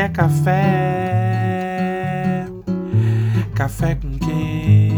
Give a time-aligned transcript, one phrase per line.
[0.00, 1.66] quer café?
[3.54, 4.88] Café com quê?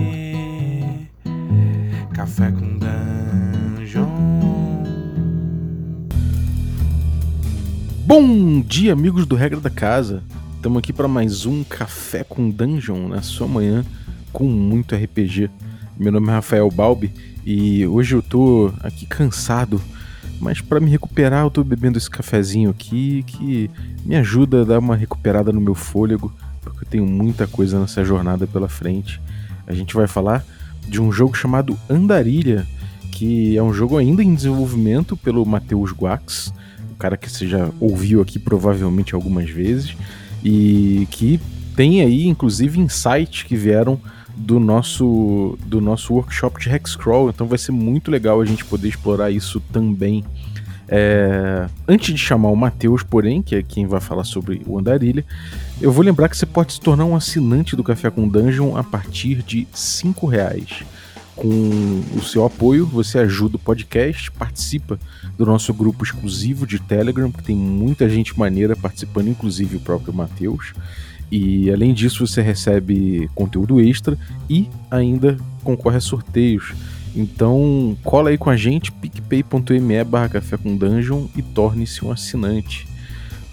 [2.14, 4.06] Café com dungeon.
[8.06, 10.22] Bom dia, amigos do Regra da Casa.
[10.54, 13.84] Estamos aqui para mais um Café com Dungeon na sua manhã
[14.32, 15.50] com muito RPG.
[15.98, 17.12] Meu nome é Rafael Balbi
[17.44, 19.82] e hoje eu tô aqui cansado,
[20.42, 23.70] mas para me recuperar eu tô bebendo esse cafezinho aqui que
[24.04, 28.04] me ajuda a dar uma recuperada no meu fôlego, porque eu tenho muita coisa nessa
[28.04, 29.20] jornada pela frente.
[29.68, 30.44] A gente vai falar
[30.88, 32.66] de um jogo chamado Andarilha,
[33.12, 36.52] que é um jogo ainda em desenvolvimento pelo Matheus Guax,
[36.90, 39.96] o cara que você já ouviu aqui provavelmente algumas vezes,
[40.42, 41.40] e que
[41.76, 44.00] tem aí inclusive insights que vieram
[44.36, 48.88] do nosso do nosso workshop de Hexcrawl, então vai ser muito legal a gente poder
[48.88, 50.24] explorar isso também.
[50.88, 51.68] É...
[51.88, 55.24] Antes de chamar o Matheus, porém, que é quem vai falar sobre o Andarilha,
[55.80, 58.84] eu vou lembrar que você pode se tornar um assinante do Café com Dungeon a
[58.84, 60.84] partir de R$ reais.
[61.34, 64.98] Com o seu apoio, você ajuda o podcast, participa
[65.38, 70.12] do nosso grupo exclusivo de Telegram, que tem muita gente maneira participando, inclusive o próprio
[70.12, 70.74] Matheus.
[71.32, 74.18] E além disso, você recebe conteúdo extra
[74.50, 76.74] e ainda concorre a sorteios.
[77.16, 82.86] Então, cola aí com a gente, picpay.me barra café com dungeon e torne-se um assinante.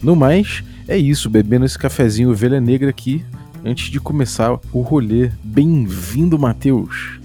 [0.03, 3.23] No mais, é isso, bebendo esse cafezinho ovelha negra aqui,
[3.63, 5.31] antes de começar o rolê.
[5.41, 7.17] Bem-vindo, Matheus!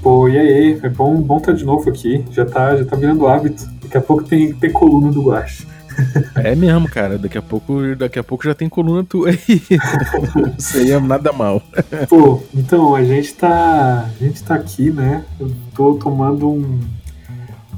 [0.00, 0.80] Pô, e aí?
[0.84, 2.24] É bom, bom estar de novo aqui.
[2.30, 3.68] Já tá, já tá virando hábito.
[3.82, 5.66] Daqui a pouco tem, tem coluna do Guache.
[6.36, 7.18] É mesmo, cara.
[7.18, 9.38] Daqui a pouco, daqui a pouco já tem coluna tua aí.
[10.34, 11.62] Não seria nada mal.
[12.08, 14.08] Pô, então, a gente tá.
[14.20, 15.24] A gente tá aqui, né?
[15.38, 16.80] Eu tô tomando um,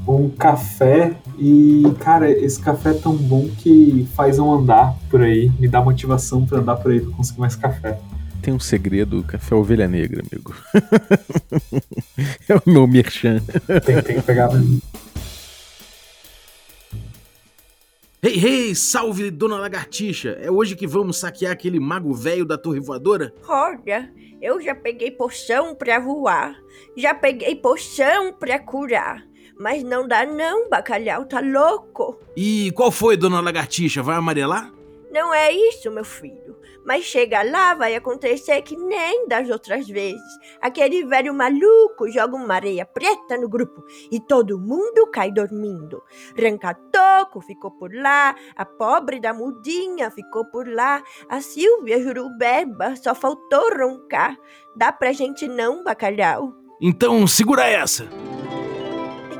[0.07, 5.51] um café e, cara, esse café é tão bom que faz eu andar por aí,
[5.59, 7.99] me dá motivação para andar por aí pra conseguir mais café.
[8.41, 10.53] Tem um segredo, café ovelha negra, amigo.
[12.47, 13.39] é o meu merchan.
[13.85, 14.49] Tem, tem que pegar.
[18.25, 20.37] Hey, hey, salve Dona Lagartixa!
[20.39, 23.33] É hoje que vamos saquear aquele mago velho da torre voadora?
[23.45, 24.09] Olha,
[24.41, 26.55] eu já peguei poção pra voar,
[26.95, 29.21] já peguei poção pra curar.
[29.59, 32.17] Mas não dá não, bacalhau tá louco.
[32.33, 34.01] E qual foi, Dona Lagartixa?
[34.01, 34.71] Vai amarelar?
[35.13, 36.57] Não é isso, meu filho.
[36.83, 40.19] Mas chega lá, vai acontecer que nem das outras vezes.
[40.59, 46.01] Aquele velho maluco joga uma areia preta no grupo e todo mundo cai dormindo.
[46.35, 53.13] Rancatoco ficou por lá, a pobre da mudinha ficou por lá, a Silvia Jurubeba só
[53.13, 54.35] faltou roncar.
[54.75, 56.51] Dá pra gente não, bacalhau?
[56.81, 58.09] Então segura essa!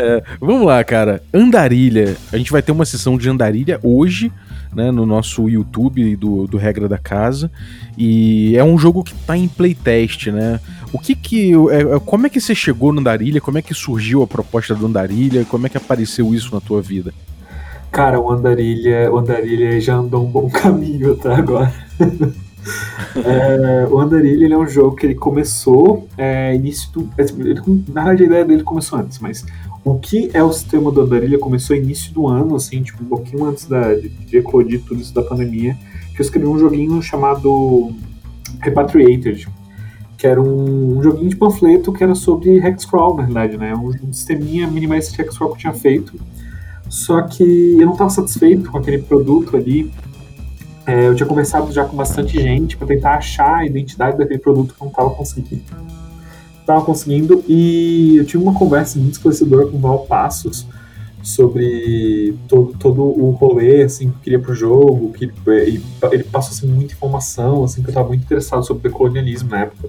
[0.00, 1.22] É, vamos lá, cara.
[1.32, 2.16] Andarilha.
[2.32, 4.32] A gente vai ter uma sessão de andarilha hoje,
[4.74, 7.50] né, no nosso YouTube do, do Regra da Casa.
[7.98, 10.58] E é um jogo que tá em playtest, né?
[10.90, 11.52] O que que.
[11.70, 13.40] É, é, como é que você chegou no Andarilha?
[13.40, 15.44] Como é que surgiu a proposta do Andarilha?
[15.44, 17.12] Como é que apareceu isso na tua vida?
[17.92, 21.74] Cara, o Andarilha, o Andarilha já andou um bom caminho até agora.
[23.24, 27.10] é, o Andarilha é um jogo que ele começou é, início do.
[27.18, 29.44] Ele, na verdade, a ideia dele começou antes, mas
[29.84, 33.46] o que é o sistema do Andarilha começou início do ano, assim, tipo, um pouquinho
[33.46, 35.76] antes da, de, de eclodir tudo isso da pandemia,
[36.14, 37.90] que eu escrevi um joguinho chamado
[38.60, 39.48] Repatriated,
[40.18, 43.74] que era um, um joguinho de panfleto que era sobre Hexcrawl, na verdade, né?
[43.74, 46.20] Um, um sisteminha minimalista de Hexcrawl que eu tinha feito.
[46.90, 47.42] Só que
[47.78, 49.90] eu não estava satisfeito com aquele produto ali.
[50.86, 54.74] É, eu tinha conversado já com bastante gente para tentar achar a identidade daquele produto
[54.74, 55.62] que eu não estava conseguindo
[56.70, 57.44] estava conseguindo.
[57.48, 60.66] E eu tive uma conversa muito esclarecedora com o Val Passos,
[61.22, 66.52] sobre todo, todo o rolê assim, que eu queria pro jogo, que ele, ele passou
[66.52, 69.88] assim, muita informação, assim, que eu estava muito interessado sobre decolonialismo na época.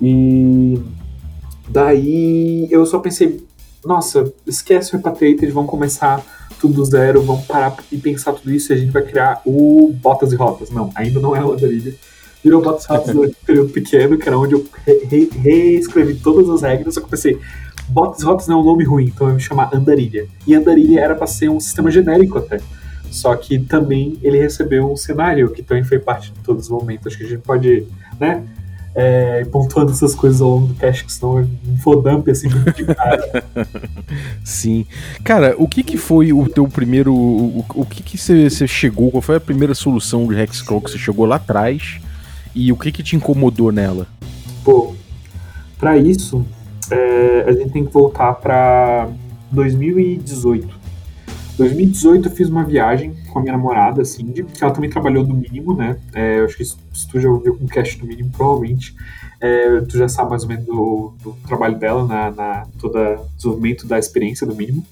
[0.00, 0.80] E
[1.68, 3.46] daí eu só pensei,
[3.84, 6.24] nossa, esquece o Repatriated, vão começar
[6.60, 9.92] tudo do zero, vão parar e pensar tudo isso e a gente vai criar o
[10.00, 10.70] Botas e Rotas.
[10.70, 11.94] Não, ainda não é o Andarilha.
[12.42, 16.48] Virou Botas e Rotas no período pequeno, que era onde eu re re reescrevi todas
[16.50, 17.38] as regras, só que eu pensei,
[17.88, 20.26] Botas e Rotas não é um nome ruim, então eu vou chamar Andarilha.
[20.46, 22.58] E Andarilha era para ser um sistema genérico até.
[23.12, 27.06] Só que também ele recebeu um cenário que também foi parte de todos os momentos.
[27.06, 27.86] Acho que a gente pode,
[28.18, 28.42] né?
[28.94, 32.84] É, pontuando essas coisas ao longo do cast, que senão é um fodump assim de
[32.86, 33.44] cara.
[34.44, 34.86] Sim.
[35.22, 37.14] Cara, o que que foi o teu primeiro.
[37.14, 39.10] O, o que que você chegou?
[39.10, 42.00] Qual foi a primeira solução de Hexcrawl que você chegou lá atrás?
[42.54, 44.06] E o que que te incomodou nela?
[44.64, 44.94] Pô,
[45.78, 46.44] pra isso,
[46.90, 49.08] é, a gente tem que voltar pra
[49.50, 50.82] 2018.
[51.56, 55.34] 2018 eu fiz uma viagem com a minha namorada, Cindy, que ela também trabalhou no
[55.34, 55.98] mínimo, né?
[56.14, 58.94] É, eu acho que se tu já ouviu com o cast do mínimo, provavelmente
[59.40, 62.98] é, tu já sabe mais ou menos do, do trabalho dela na, na todo
[63.36, 64.84] desenvolvimento da experiência do mínimo.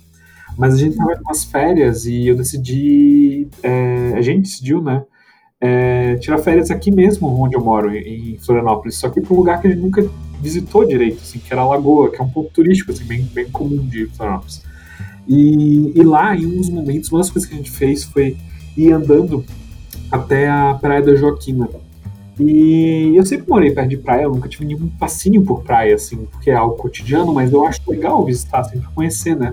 [0.58, 5.04] Mas a gente tava com as férias e eu decidi, é, a gente decidiu, né?
[5.60, 9.60] É, tirar férias aqui mesmo, onde eu moro, em Florianópolis, só que para um lugar
[9.60, 10.08] que gente nunca
[10.40, 13.50] visitou direito, assim, que era a Lagoa, que é um ponto turístico, assim, bem, bem
[13.50, 14.62] comum de Florianópolis.
[15.28, 18.36] E, e lá, em uns momentos, uma das coisas que a gente fez foi
[18.76, 19.44] ir andando
[20.10, 21.68] até a Praia da Joaquina.
[22.38, 26.24] E eu sempre morei perto de praia, eu nunca tive nenhum fascínio por praia, assim,
[26.32, 29.52] porque é algo cotidiano, mas eu acho legal visitar, sempre conhecer, né?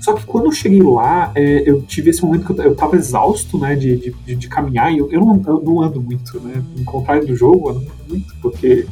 [0.00, 2.96] Só que quando eu cheguei lá, é, eu tive esse momento que eu, eu tava
[2.96, 6.62] exausto, né, de, de, de caminhar, e eu, eu, não, eu não ando muito, né,
[6.76, 8.86] no contrário do jogo, eu ando muito, porque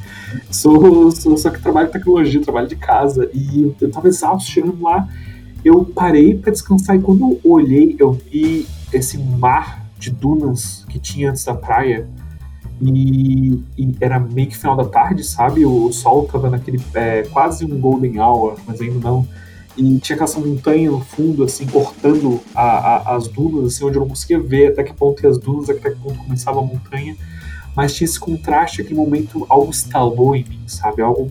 [0.50, 4.82] sou, sou só que trabalho em tecnologia, trabalho de casa, e eu tava exausto chegando
[4.82, 5.08] lá,
[5.64, 10.98] eu parei para descansar e quando eu olhei, eu vi esse mar de dunas que
[10.98, 12.08] tinha antes da praia.
[12.80, 15.64] E, e era meio que final da tarde, sabe?
[15.64, 19.26] O, sol tava naquele é, quase um golden hour, mas ainda não.
[19.76, 24.00] E tinha aquela montanha no fundo, assim, cortando a, a, as dunas, assim, onde eu
[24.00, 27.16] não conseguia ver até que ponto ia as dunas, até que ponto começava a montanha.
[27.74, 31.02] Mas tinha esse contraste, aquele momento, algo estalou em mim, sabe?
[31.02, 31.30] Algo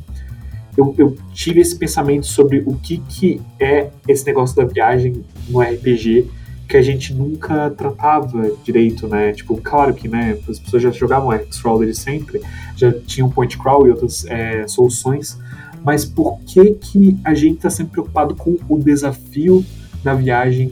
[0.78, 5.62] eu, eu, tive esse pensamento sobre o que, que é esse negócio da viagem no
[5.62, 6.30] RPG
[6.68, 9.32] que a gente nunca tratava direito, né?
[9.32, 12.42] Tipo, claro que, né, as pessoas já jogavam X-Crawl sempre,
[12.76, 15.38] já tinham Point Crawl e outras é, soluções,
[15.86, 19.64] mas por que que a gente está sempre preocupado com o desafio
[20.04, 20.72] da viagem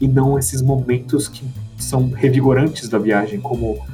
[0.00, 1.44] e não esses momentos que
[1.76, 3.84] são revigorantes da viagem, como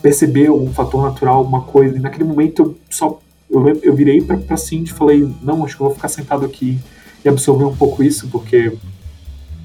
[0.00, 3.18] perceber um fator natural, uma coisa, e naquele momento eu só
[3.50, 6.78] eu, eu virei pra Cindy e falei, não, acho que eu vou ficar sentado aqui
[7.24, 8.72] e absorver um pouco isso, porque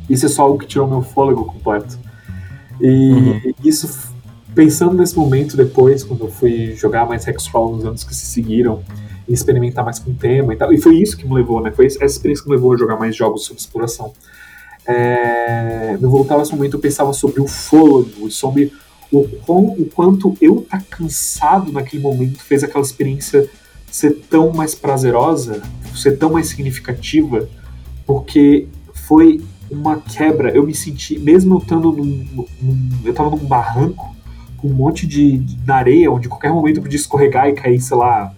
[0.10, 2.00] isso é só algo que tirou meu fôlego completo.
[2.82, 3.54] E uhum.
[3.64, 4.12] isso,
[4.56, 8.82] pensando nesse momento depois, quando eu fui jogar mais Hexcrawl nos anos que se seguiram,
[9.28, 11.72] experimentar mais com o tema e tal, e foi isso que me levou, né?
[11.72, 14.14] Foi essa experiência que me levou a jogar mais jogos sobre exploração.
[14.86, 18.74] É, eu voltava nesse momento, eu pensava sobre o fôlego, sobre
[19.12, 23.50] o, quão, o quanto eu tá cansado naquele momento fez aquela experiência
[23.90, 25.62] ser tão mais prazerosa,
[25.96, 27.48] ser tão mais significativa,
[28.06, 29.40] porque foi
[29.70, 30.50] uma quebra.
[30.50, 34.14] Eu me senti, mesmo eu estando num, num, eu tava num barranco
[34.58, 37.96] com um monte de, de areia, onde qualquer momento eu podia escorregar e cair, sei
[37.96, 38.34] lá,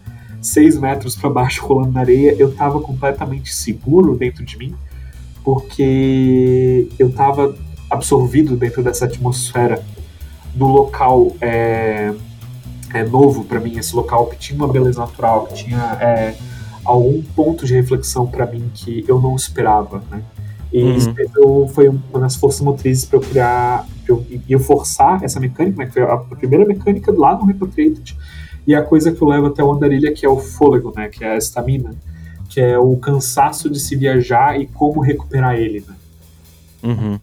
[0.46, 4.76] seis metros para baixo rolando na areia, eu tava completamente seguro dentro de mim,
[5.44, 7.56] porque eu tava
[7.90, 9.84] absorvido dentro dessa atmosfera
[10.54, 12.14] do local é,
[12.94, 16.36] é, novo para mim esse local, que tinha uma beleza natural, que tinha é,
[16.84, 20.24] algum ponto de reflexão para mim que eu não esperava, né?
[20.72, 20.96] E uhum.
[20.96, 21.14] isso
[21.74, 25.94] foi uma das forças motrizes para eu criar, eu, eu forçar essa mecânica, né, que
[25.94, 28.18] foi a, primeira mecânica lá no Repatriated,
[28.68, 31.24] e a coisa que eu levo até o Andarilha, que é o fôlego, né, que
[31.24, 31.96] é a estamina,
[32.50, 35.96] que é o cansaço de se viajar e como recuperar ele, né?
[36.84, 37.20] Uhum.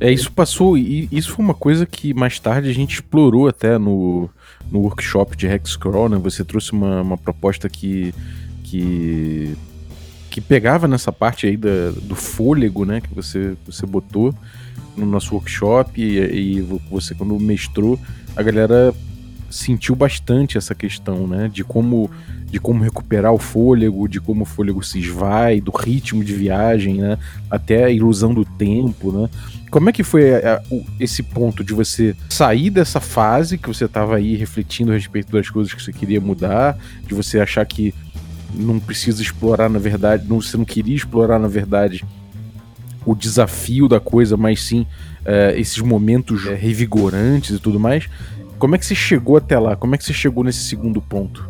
[0.00, 3.78] É, isso passou, e isso foi uma coisa que mais tarde a gente explorou até
[3.78, 4.30] no,
[4.70, 6.16] no workshop de Hexcrawl, né?
[6.18, 8.14] Você trouxe uma, uma proposta que,
[8.62, 9.56] que
[10.38, 14.32] que pegava nessa parte aí da, do fôlego, né, que você, você botou
[14.96, 16.60] no nosso workshop e, e
[16.90, 17.98] você quando mestrou,
[18.36, 18.94] a galera
[19.50, 22.10] sentiu bastante essa questão, né, de como
[22.50, 26.94] de como recuperar o fôlego, de como o fôlego se esvai, do ritmo de viagem,
[26.94, 27.18] né,
[27.50, 29.28] até a ilusão do tempo, né.
[29.70, 33.68] Como é que foi a, a, o, esse ponto de você sair dessa fase que
[33.68, 37.66] você estava aí refletindo a respeito das coisas que você queria mudar, de você achar
[37.66, 37.94] que
[38.54, 42.02] não precisa explorar na verdade, não, você não queria explorar na verdade
[43.04, 44.86] o desafio da coisa, mas sim
[45.24, 48.08] é, esses momentos é, revigorantes e tudo mais.
[48.58, 49.76] Como é que você chegou até lá?
[49.76, 51.48] Como é que você chegou nesse segundo ponto?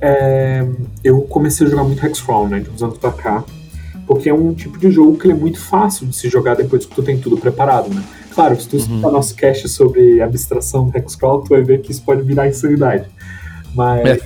[0.00, 0.64] É,
[1.02, 3.44] eu comecei a jogar muito Hexcrawl, né, de uns anos pra cá,
[4.06, 6.94] porque é um tipo de jogo que é muito fácil de se jogar depois que
[6.94, 8.02] tu tem tudo preparado, né.
[8.34, 8.82] Claro, se tu uhum.
[8.82, 13.06] escutar nosso cast sobre abstração do Hexcrawl, tu vai ver que isso pode virar insanidade.
[13.74, 14.20] Mas,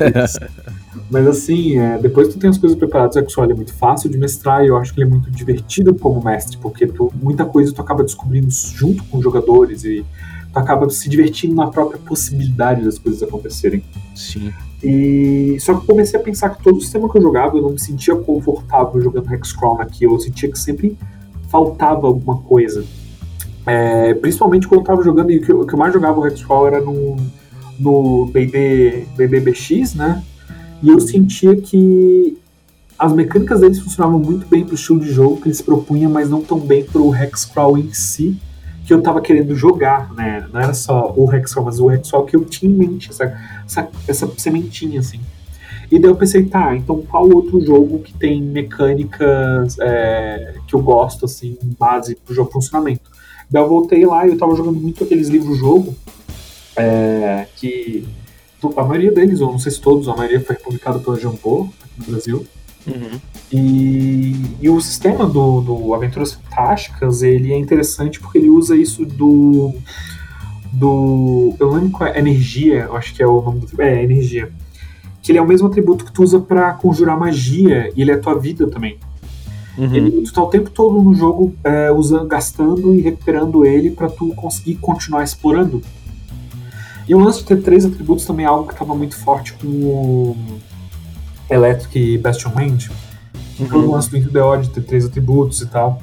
[1.10, 4.10] mas assim, é, depois que tu tem as coisas preparadas, o Hexcrawl é muito fácil
[4.10, 7.46] de mestrar e eu acho que ele é muito divertido como mestre, porque tu, muita
[7.46, 10.04] coisa tu acaba descobrindo junto com jogadores e
[10.52, 13.82] tu acaba se divertindo na própria possibilidade das coisas acontecerem.
[14.14, 14.52] Sim.
[14.82, 17.62] E só que eu comecei a pensar que todo o sistema que eu jogava eu
[17.62, 20.98] não me sentia confortável jogando Hexcrawl naquilo, eu sentia que sempre
[21.48, 22.84] faltava alguma coisa.
[23.64, 26.18] É, principalmente quando eu tava jogando, e o que, eu, o que eu mais jogava
[26.18, 27.16] o Hexcrawl era no,
[27.78, 30.22] no BD, BDBX, né?
[30.82, 32.36] E eu sentia que
[32.98, 36.42] as mecânicas deles funcionavam muito bem pro estilo de jogo que eles propunham, mas não
[36.42, 38.36] tão bem pro Hexcrawl em si
[38.86, 40.46] que eu tava querendo jogar, né?
[40.52, 43.88] Não era só o Hexcrawl, mas o Hexcrawl que eu tinha em mente, essa, essa,
[44.08, 45.20] essa sementinha, assim.
[45.90, 50.80] E daí eu pensei, tá, então qual outro jogo que tem mecânicas é, que eu
[50.80, 53.10] gosto, assim, base pro jogo funcionamento?
[53.50, 55.94] Daí eu voltei lá e eu tava jogando muito aqueles livros-jogo,
[56.74, 58.08] é, que
[58.76, 61.98] a maioria deles, ou não sei se todos, a maioria foi publicado pela Jambô, aqui
[61.98, 62.46] no Brasil.
[62.86, 63.20] Uhum.
[63.52, 69.04] E, e, o sistema do, do Aventuras Fantásticas ele é interessante porque ele usa isso
[69.04, 69.72] do.
[70.72, 73.80] do eu lembro qual é, energia, eu acho que é o nome do.
[73.80, 74.50] É, energia.
[75.22, 78.14] Que ele é o mesmo atributo que tu usa para conjurar magia e ele é
[78.14, 78.98] a tua vida também.
[79.78, 79.94] Uhum.
[79.94, 84.08] Ele, tu tá o tempo todo no jogo é, usando, gastando e recuperando ele para
[84.08, 85.80] tu conseguir continuar explorando.
[87.08, 89.66] E o lance de ter três atributos também é algo que estava muito forte com
[89.66, 90.36] o
[91.52, 92.90] Electric e Bastion Range.
[93.58, 93.68] Uhum.
[93.68, 96.00] Todo o lance do Into the Odd, ter três atributos e tal.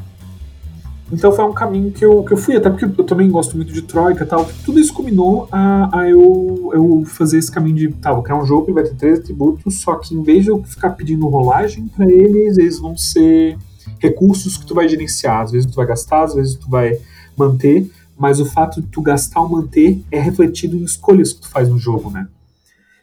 [1.12, 3.74] Então foi um caminho que eu, que eu fui, até porque eu também gosto muito
[3.74, 4.48] de Troika e tal.
[4.64, 8.46] Tudo isso culminou a, a eu, eu fazer esse caminho de, tá, vou criar um
[8.46, 11.88] jogo que vai ter três atributos, só que em vez de eu ficar pedindo rolagem
[11.88, 13.58] para eles, eles vão ser
[13.98, 15.42] recursos que tu vai gerenciar.
[15.42, 17.00] Às vezes tu vai gastar, às vezes tu vai
[17.36, 21.50] manter, mas o fato de tu gastar ou manter é refletido em escolhas que tu
[21.50, 22.28] faz no jogo, né?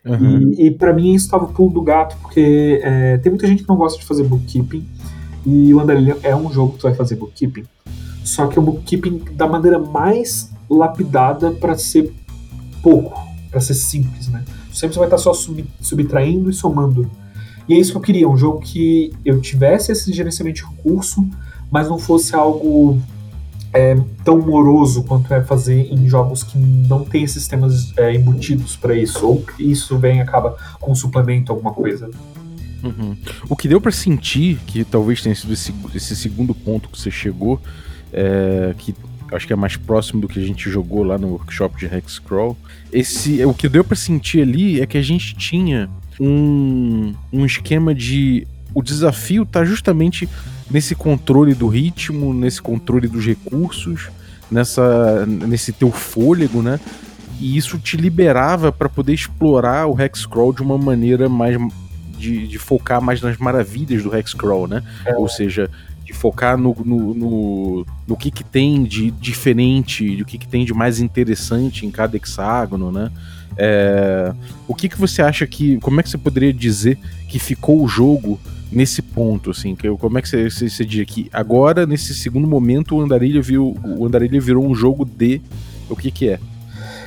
[0.06, 0.52] Uhum.
[0.52, 3.64] E, e para mim isso estava o pulo do gato, porque é, tem muita gente
[3.64, 4.86] que não gosta de fazer bookkeeping,
[5.44, 7.64] e o Andarilha é um jogo que tu vai fazer bookkeeping,
[8.24, 12.12] só que é bookkeeping da maneira mais lapidada para ser
[12.82, 13.20] pouco,
[13.50, 14.44] para ser simples, né?
[14.72, 17.10] Sempre você vai estar só sub, subtraindo e somando.
[17.68, 21.26] E é isso que eu queria, um jogo que eu tivesse esse gerenciamento de recurso,
[21.70, 23.00] mas não fosse algo
[23.76, 28.94] é, tão moroso quanto é fazer em jogos que não tem sistemas é, embutidos para
[28.94, 32.10] isso, ou isso vem acaba com suplemento, alguma coisa.
[32.82, 33.14] Uhum.
[33.50, 37.10] O que deu para sentir, que talvez tenha sido esse, esse segundo ponto que você
[37.10, 37.60] chegou,
[38.12, 38.94] é, que
[39.30, 42.56] acho que é mais próximo do que a gente jogou lá no workshop de Hexcrawl,
[42.90, 47.94] esse, o que deu para sentir ali é que a gente tinha um, um esquema
[47.94, 48.46] de.
[48.72, 50.28] O desafio tá justamente
[50.70, 54.08] nesse controle do ritmo, nesse controle dos recursos,
[54.50, 56.80] nessa, nesse teu fôlego, né?
[57.38, 61.56] E isso te liberava para poder explorar o Hexcrawl de uma maneira mais.
[62.18, 64.82] De, de, focar mais nas maravilhas do Hexcrawl, né?
[65.04, 65.14] É.
[65.16, 65.70] Ou seja,
[66.02, 70.64] de focar no, no, no, no, que, que tem de diferente, do que, que tem
[70.64, 73.10] de mais interessante em cada hexágono, né?
[73.58, 74.32] É,
[74.66, 75.78] o que, que você acha que.
[75.80, 78.40] Como é que você poderia dizer que ficou o jogo
[78.76, 79.74] nesse ponto, assim?
[79.74, 83.40] Que, como é que você, você, você diz que agora, nesse segundo momento, o Andarilha,
[83.40, 85.40] viu, o Andarilha virou um jogo de.
[85.88, 86.38] O que, que é?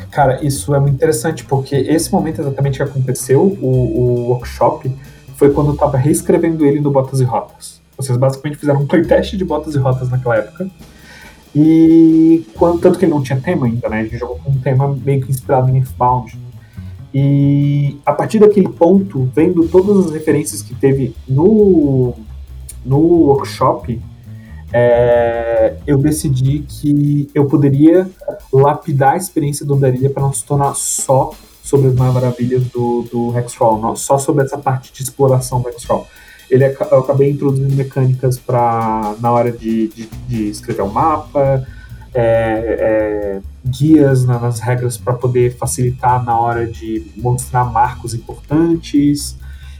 [0.09, 4.91] Cara, isso é muito interessante, porque esse momento exatamente que aconteceu, o, o workshop,
[5.35, 7.79] foi quando eu tava reescrevendo ele no Botas e Rotas.
[7.95, 10.67] Vocês basicamente fizeram um playtest de Botas e Rotas naquela época.
[11.55, 13.99] E quando, tanto que ele não tinha tema ainda, né?
[13.99, 16.35] A gente jogou com um tema meio que inspirado em Earthbound.
[17.13, 22.13] E a partir daquele ponto, vendo todas as referências que teve no,
[22.85, 23.99] no workshop,
[24.71, 28.07] é, eu decidi que eu poderia
[28.53, 31.31] lapidar a experiência do Andarilha para não se tornar só
[31.63, 36.07] sobre as maravilhas do, do Hexcrawl, não, só sobre essa parte de exploração do Hexcrawl.
[36.49, 41.63] Ele eu acabei introduzindo mecânicas para na hora de, de, de, escrever o um mapa,
[42.11, 49.37] é, é, guias na, nas regras para poder facilitar na hora de mostrar marcos importantes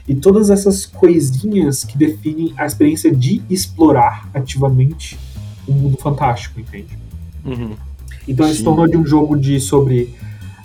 [0.08, 5.18] e todas essas coisinhas que definem a experiência de explorar ativamente
[5.66, 6.98] o mundo fantástico, entende?
[7.44, 7.76] Uhum.
[8.26, 10.14] Então ele se tornou de um jogo de sobre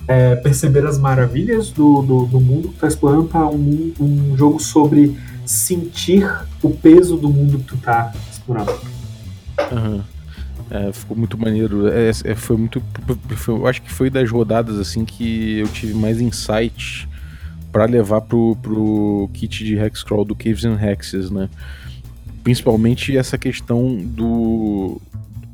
[0.08, 4.60] é, perceber as maravilhas do, do, do mundo que está explorando para um, um jogo
[4.60, 5.16] sobre
[5.46, 6.28] sentir
[6.62, 8.74] o peso do mundo que tu tá explorando.
[9.72, 10.15] Aham.
[10.70, 11.88] É, ficou muito maneiro.
[11.88, 12.82] É, é, foi muito.
[13.36, 17.08] foi- eu acho que foi das rodadas assim que eu tive mais insights
[17.72, 21.50] pra levar pro, pro kit de Hexcrawl do Caves and Hexes, né?
[22.44, 25.02] Principalmente essa questão do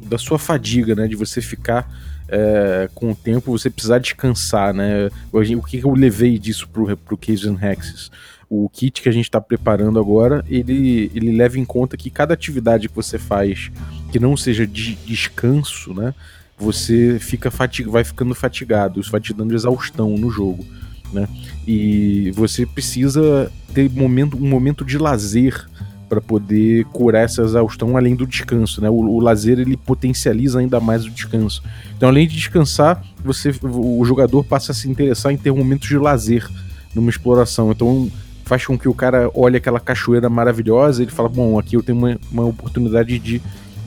[0.05, 1.07] da sua fadiga, né?
[1.07, 1.89] De você ficar
[2.27, 5.09] é, com o tempo, você precisar descansar, né?
[5.31, 8.09] O que que eu levei disso pro, pro Caves and Hexes?
[8.49, 12.33] O kit que a gente está preparando agora, ele, ele leva em conta que cada
[12.33, 13.71] atividade que você faz
[14.11, 16.13] que não seja de descanso, né?
[16.57, 20.65] Você fica fatig vai ficando fatigado, isso vai te dando exaustão no jogo,
[21.11, 21.27] né?
[21.67, 25.67] E você precisa ter momento, um momento de lazer
[26.07, 28.89] para poder curar essa exaustão além do descanso, né?
[28.89, 31.63] O, o lazer ele potencializa ainda mais o descanso.
[31.95, 35.97] Então, além de descansar, você o jogador passa a se interessar em ter momentos de
[35.97, 36.47] lazer
[36.93, 37.71] numa exploração.
[37.71, 38.11] Então,
[38.43, 41.97] faz com que o cara olhe aquela cachoeira maravilhosa ele fala: Bom, aqui eu tenho
[41.97, 43.41] uma, uma oportunidade de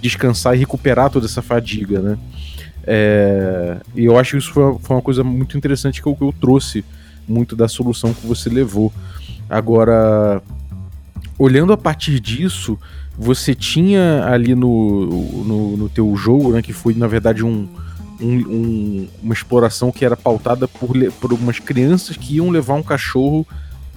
[0.09, 2.19] descansar e recuperar toda essa fadiga, né?
[2.87, 6.23] É, e eu acho que isso foi, foi uma coisa muito interessante que eu, que
[6.23, 6.85] eu trouxe
[7.27, 8.93] muito da solução que você levou.
[9.49, 10.43] Agora,
[11.39, 12.79] olhando a partir disso,
[13.19, 15.07] você tinha ali no,
[15.45, 17.67] no, no teu jogo, né, que foi na verdade um,
[18.21, 22.83] um- um- uma exploração que era pautada por, por umas crianças que iam levar um
[22.83, 23.47] cachorro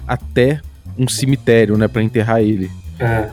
[0.06, 0.62] até
[0.96, 3.28] um cemitério, né, para enterrar ele É,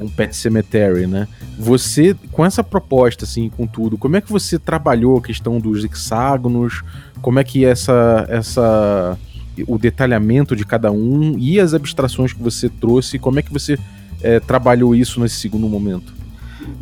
[0.00, 1.28] um pet cemetery, né?
[1.58, 5.84] Você, com essa proposta, assim, com tudo, como é que você trabalhou a questão dos
[5.84, 6.82] hexágonos?
[7.20, 9.18] Como é que essa, essa,
[9.66, 13.78] o detalhamento de cada um e as abstrações que você trouxe, como é que você
[14.22, 16.12] eh, trabalhou isso nesse segundo momento?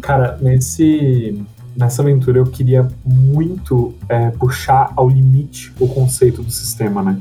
[0.00, 1.42] Cara, nesse,
[1.76, 7.20] nessa aventura eu queria muito é, puxar ao limite o conceito do sistema, né?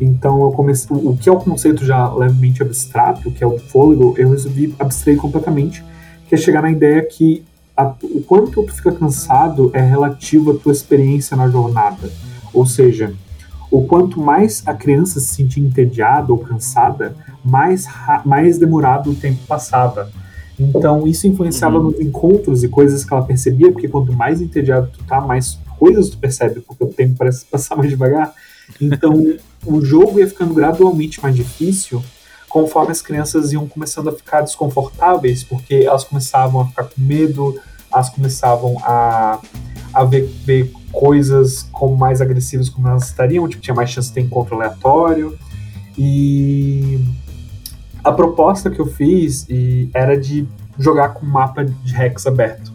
[0.00, 0.96] Então eu comecei.
[0.96, 4.74] O o que é o conceito já levemente abstrato, que é o fôlego, eu resolvi
[4.78, 5.84] abstrair completamente,
[6.28, 7.44] que é chegar na ideia que
[7.76, 12.10] a- o quanto tu fica cansado é relativo à tua experiência na jornada.
[12.52, 13.12] Ou seja,
[13.70, 17.86] o quanto mais a criança se sentia entediada ou cansada, mais,
[18.24, 20.10] mais demorado o tempo passava.
[20.58, 21.84] Então, isso influenciava Uhum.
[21.84, 26.10] nos encontros e coisas que ela percebia, porque quanto mais entediado tu tá, mais coisas
[26.10, 28.34] tu percebe, porque o tempo parece passar mais devagar.
[28.80, 32.02] Então, o jogo ia ficando gradualmente mais difícil
[32.48, 37.60] conforme as crianças iam começando a ficar desconfortáveis, porque elas começavam a ficar com medo,
[37.92, 39.40] elas começavam a,
[39.94, 44.14] a ver, ver coisas como mais agressivas como elas estariam, tipo, tinha mais chance de
[44.14, 45.38] ter encontro aleatório.
[45.96, 46.98] E
[48.02, 49.46] a proposta que eu fiz
[49.94, 52.72] era de jogar com mapa de Rex aberto.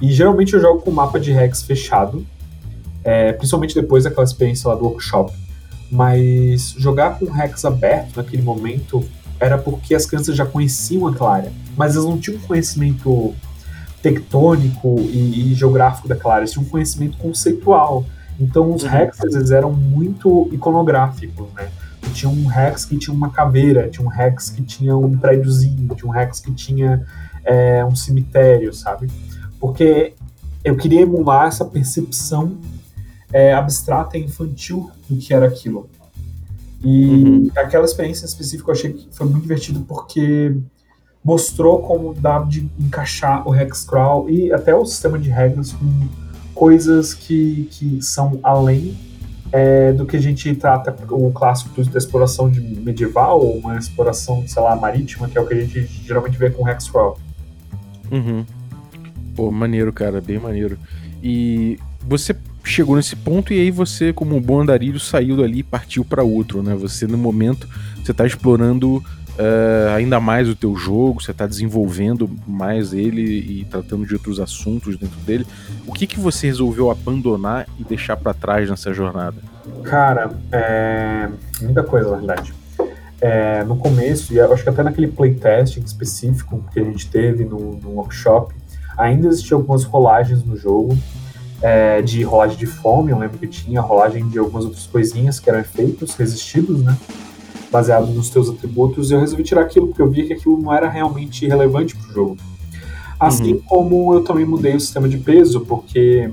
[0.00, 2.24] E geralmente eu jogo com mapa de Rex fechado,
[3.04, 5.32] é, principalmente depois daquela experiência lá do workshop.
[5.90, 9.04] Mas jogar com Rex aberto naquele momento
[9.38, 13.34] era porque as crianças já conheciam aquela área, mas elas não tinham conhecimento
[14.00, 18.04] tectônico e, e geográfico daquela área, eles tinham um conhecimento conceitual.
[18.40, 18.88] Então os Uhum.
[18.88, 21.68] Rex eles eram muito iconográficos, né?
[22.14, 26.08] Tinha um Rex que tinha uma caveira, tinha um Rex que tinha um prédiozinho, tinha
[26.08, 27.06] um Rex que tinha
[27.44, 29.08] é, um cemitério, sabe?
[29.60, 30.14] Porque
[30.64, 32.56] eu queria emular essa percepção
[33.32, 35.88] é, abstrata e infantil do que era aquilo.
[36.84, 37.50] E Uhum.
[37.56, 40.56] aquela experiência específica eu achei que foi muito divertido porque
[41.24, 46.08] mostrou como dá de encaixar o Hexcrawl e até o sistema de regras com
[46.54, 48.96] coisas que, que são além
[49.52, 54.42] é, do que a gente trata o clássico da exploração de medieval ou uma exploração,
[54.48, 57.18] sei lá, marítima, que é o que a gente geralmente vê com o Hexcrawl.
[58.10, 58.44] Uhum.
[59.36, 60.78] Pô, maneiro, cara, bem maneiro.
[61.22, 65.62] E você chegou nesse ponto e aí você, como um bom andarilho, saiu dali e
[65.62, 66.74] partiu para outro, né?
[66.74, 67.68] Você, no momento,
[68.02, 69.02] você tá explorando
[69.38, 74.38] eh, ainda mais o teu jogo, você tá desenvolvendo mais ele e tratando de outros
[74.38, 75.46] assuntos dentro dele.
[75.86, 79.36] O que que você resolveu abandonar e deixar para trás nessa jornada?
[79.84, 81.28] Cara, é...
[81.60, 82.54] muita coisa, na verdade.
[83.20, 87.76] É, no começo, e acho que até naquele playtesting específico que a gente teve no,
[87.76, 88.52] no workshop,
[88.98, 90.98] ainda existiam algumas rolagens no jogo,
[91.62, 95.48] é, de rolagem de fome, eu lembro que tinha rolagem de algumas outras coisinhas que
[95.48, 96.98] eram efeitos resistidos, né?
[97.70, 100.74] Baseado nos teus atributos, e eu resolvi tirar aquilo porque eu via que aquilo não
[100.74, 102.36] era realmente relevante pro jogo.
[103.18, 106.30] Assim como eu também mudei o sistema de peso, porque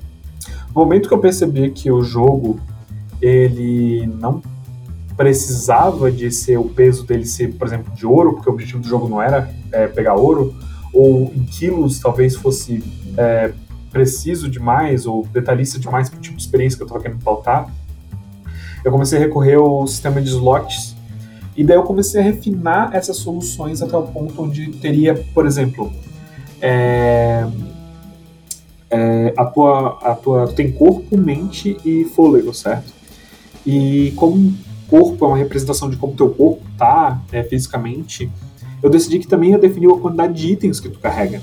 [0.76, 2.60] no momento que eu percebi que o jogo
[3.22, 4.42] ele não
[5.16, 8.88] precisava de ser o peso dele ser, por exemplo, de ouro, porque o objetivo do
[8.88, 10.56] jogo não era é, pegar ouro,
[10.92, 12.84] ou em quilos talvez fosse
[13.18, 13.52] é,
[13.92, 17.72] preciso demais ou detalhista demais para o tipo de experiência que eu estava querendo pautar.
[18.84, 20.96] Eu comecei a recorrer ao sistema de slots
[21.56, 25.92] e daí eu comecei a refinar essas soluções até o ponto onde teria, por exemplo,
[26.62, 27.46] é,
[28.90, 32.94] é, a tua, a tua, tu tem corpo, mente e fôlego, certo?
[33.66, 34.54] E como
[34.90, 38.32] corpo é uma representação de como teu corpo tá é, fisicamente,
[38.82, 41.42] eu decidi que também eu defini a quantidade de itens que tu carrega.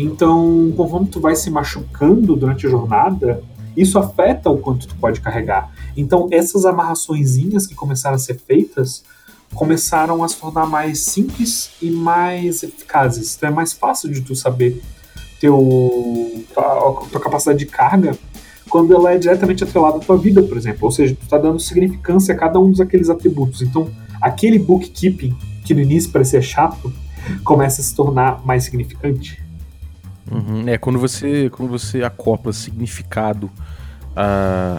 [0.00, 3.42] Então, conforme tu vai se machucando durante a jornada,
[3.76, 5.72] isso afeta o quanto tu pode carregar.
[5.96, 9.02] Então, essas amarraçõezinhas que começaram a ser feitas
[9.52, 13.36] começaram a se tornar mais simples e mais eficazes.
[13.36, 14.80] Então, é mais fácil de tu saber
[15.40, 18.16] teu, tua, tua capacidade de carga
[18.70, 20.80] quando ela é diretamente atrelada à tua vida, por exemplo.
[20.82, 23.62] Ou seja, tu está dando significância a cada um dos aqueles atributos.
[23.62, 26.92] Então, aquele bookkeeping que no início parecia chato
[27.42, 29.47] começa a se tornar mais significante.
[30.30, 30.68] Uhum.
[30.68, 33.50] É, quando você, quando você acopla significado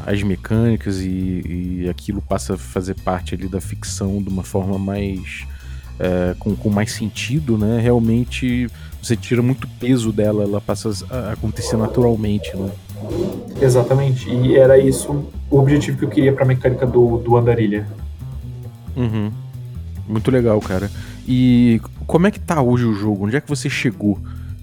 [0.05, 4.77] às mecânicas e, e, aquilo passa a fazer parte ali da ficção de uma forma
[4.77, 5.47] mais.
[5.97, 7.77] É, com, com mais sentido, né?
[7.81, 8.69] Realmente
[9.01, 12.71] você tira muito peso dela, ela passa a acontecer naturalmente, né?
[13.61, 17.85] Exatamente, e era isso o objetivo que eu queria pra mecânica do, do Andarilha.
[18.95, 19.31] Uhum.
[20.07, 20.89] Muito legal, cara.
[21.27, 23.25] E como é que tá hoje o jogo?
[23.25, 24.17] Onde é que você chegou?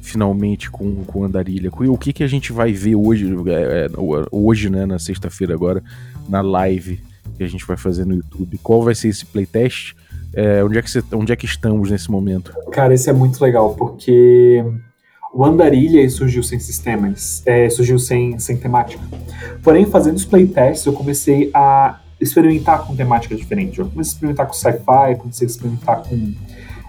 [0.07, 1.71] Finalmente com, com Andarilha.
[1.71, 3.91] O que, que a gente vai ver hoje, é, é
[4.31, 5.83] hoje, né, na sexta-feira agora,
[6.29, 7.01] na live
[7.37, 8.59] que a gente vai fazer no YouTube?
[8.63, 9.95] Qual vai ser esse playtest?
[10.33, 12.53] É, onde, é que você, onde é que estamos nesse momento?
[12.71, 14.65] Cara, isso é muito legal, porque
[15.35, 19.03] o Andarilha surgiu sem sistemas, é, surgiu sem, sem temática.
[19.63, 23.79] Porém, fazendo os playtests, eu comecei a experimentar com temáticas diferentes.
[23.79, 26.33] Eu comecei a experimentar com sci-fi, comecei a experimentar com,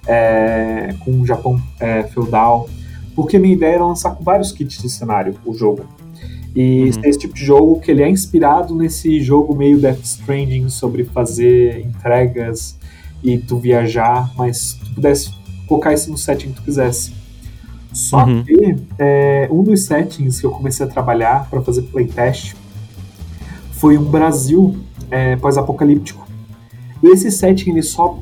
[0.08, 2.70] é, com o Japão é, feudal,
[3.18, 5.84] porque minha ideia era lançar com vários kits de cenário o jogo.
[6.56, 7.02] E uhum.
[7.04, 11.80] esse tipo de jogo que ele é inspirado nesse jogo meio Death Stranding sobre fazer
[11.80, 12.78] entregas
[13.24, 15.34] e tu viajar, mas tu pudesse
[15.68, 17.12] colocar isso no setting que tu quisesse.
[17.92, 18.44] Só uhum.
[18.44, 22.54] que é, um dos settings que eu comecei a trabalhar para fazer playtest
[23.72, 24.78] foi um Brasil
[25.10, 26.28] é, pós-apocalíptico.
[27.02, 28.20] E esse setting ele só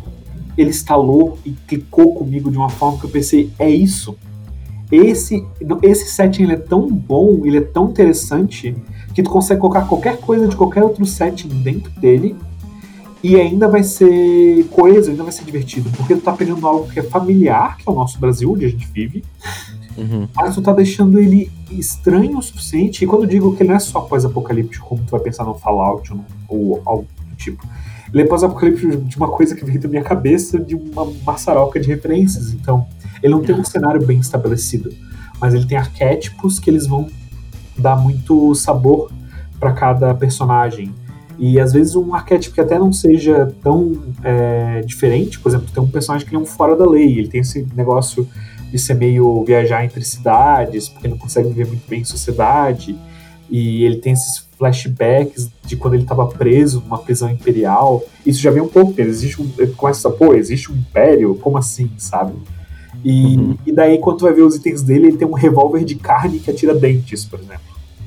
[0.58, 4.16] ele instalou e clicou comigo de uma forma que eu pensei, é isso
[4.92, 5.46] esse,
[5.82, 8.76] esse setting ele é tão bom, ele é tão interessante,
[9.14, 12.36] que tu consegue colocar qualquer coisa de qualquer outro setting dentro dele
[13.24, 17.00] e ainda vai ser coeso, ainda vai ser divertido, porque tu tá pegando algo que
[17.00, 19.24] é familiar, que é o nosso Brasil, onde a gente vive,
[19.98, 20.28] uhum.
[20.36, 23.78] mas tu tá deixando ele estranho o suficiente, e quando eu digo que ele não
[23.78, 27.66] é só pós-apocalíptico, como tu vai pensar no Fallout ou, ou algo do tipo,
[28.14, 31.88] ele é pós-apocalíptico de uma coisa que veio da minha cabeça, de uma maçaroca de
[31.88, 32.86] referências, então
[33.26, 34.94] ele não tem um cenário bem estabelecido,
[35.42, 37.08] mas ele tem arquétipos que eles vão
[37.76, 39.12] dar muito sabor
[39.60, 40.94] para cada personagem.
[41.40, 45.84] E às vezes um arquétipo que até não seja tão é, diferente, por exemplo, tem
[45.84, 48.28] um personagem que é um fora da lei, ele tem esse negócio
[48.72, 52.96] de ser meio viajar entre cidades, porque ele não consegue viver muito bem em sociedade,
[53.50, 58.04] e ele tem esses flashbacks de quando ele estava preso numa prisão imperial.
[58.26, 61.90] Isso já vem um pouco, existe um, ele começa pô, existe um império, como assim,
[61.98, 62.34] sabe?
[63.06, 63.56] E, uhum.
[63.64, 66.40] e daí, quando tu vai ver os itens dele, ele tem um revólver de carne
[66.40, 67.62] que atira dentes, por exemplo.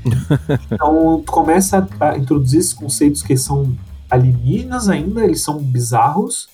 [0.72, 3.72] então, tu começa a, introduzir esses conceitos que são
[4.10, 6.48] alienígenas ainda, eles são bizarros,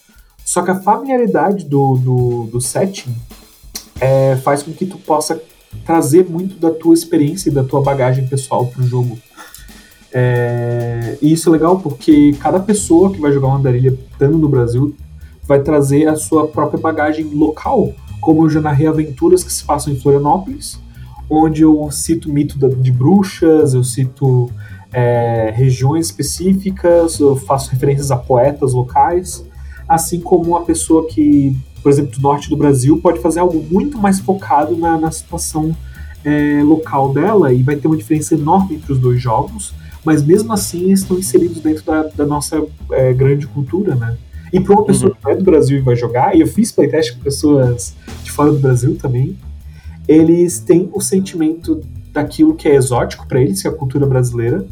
[0.44, 3.16] só que a familiaridade do, do, do setting
[3.98, 5.40] é, faz com que tu possa
[5.86, 9.18] trazer muito da tua experiência e da tua bagagem pessoal pro jogo.
[10.12, 14.50] É, e isso é legal porque cada pessoa que vai jogar uma andarilha estando no
[14.50, 14.94] Brasil
[15.44, 19.92] vai trazer a sua própria bagagem local como eu já narrei aventuras que se passam
[19.92, 20.80] em Florianópolis,
[21.28, 24.50] onde eu cito mito de bruxas, eu cito
[24.92, 29.44] é, regiões específicas, eu faço referências a poetas locais,
[29.86, 33.98] assim como uma pessoa que, por exemplo, do norte do Brasil, pode fazer algo muito
[33.98, 35.76] mais focado na, na situação
[36.24, 40.50] é, local dela e vai ter uma diferença enorme entre os dois jogos, mas mesmo
[40.52, 44.16] assim estão inseridos dentro da, da nossa é, grande cultura, né?
[44.54, 45.16] E para uma pessoa uhum.
[45.20, 48.52] que é do Brasil e vai jogar, e eu fiz playtest com pessoas de fora
[48.52, 49.36] do Brasil também,
[50.06, 54.64] eles têm o sentimento daquilo que é exótico para eles, que é a cultura brasileira,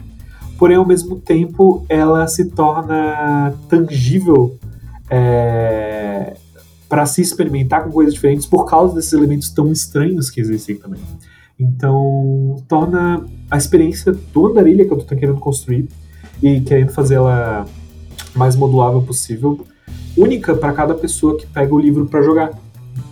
[0.57, 4.57] porém ao mesmo tempo ela se torna tangível
[5.11, 6.37] é,
[6.88, 11.01] para se experimentar com coisas diferentes por causa desses elementos tão estranhos que existem também.
[11.59, 15.88] Então, torna a experiência do Andarilha que eu estou querendo construir
[16.40, 17.66] e querendo fazer ela
[18.33, 19.66] mais modulável possível,
[20.16, 22.50] única para cada pessoa que pega o livro para jogar.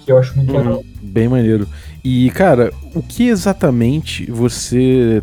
[0.05, 0.59] Que eu acho muito uhum.
[0.59, 0.85] legal.
[1.03, 1.67] Bem maneiro.
[2.05, 5.23] E, cara, o que exatamente você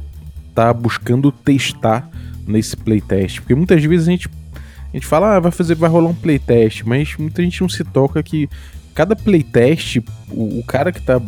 [0.54, 2.10] tá buscando testar
[2.48, 3.42] nesse playtest?
[3.42, 4.30] Porque muitas vezes a gente,
[4.94, 7.84] a gente fala, ah, vai fazer, vai rolar um playtest, mas muita gente não se
[7.84, 8.50] toca que
[8.94, 9.98] cada playtest,
[10.30, 11.22] o, o cara que tá